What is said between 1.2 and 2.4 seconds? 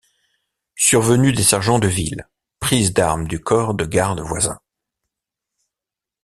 des sergents de ville,